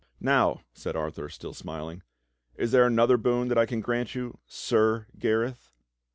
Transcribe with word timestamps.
"Now," 0.19 0.61
said 0.73 0.95
Arthur, 0.95 1.29
still 1.29 1.53
smiling, 1.53 2.01
"is 2.55 2.71
there 2.71 2.87
another 2.87 3.17
boon 3.17 3.49
that 3.49 3.59
I 3.59 3.67
can 3.67 3.81
grant 3.81 4.15
you, 4.15 4.39
SIR 4.47 5.05
Gareth.?" 5.19 5.69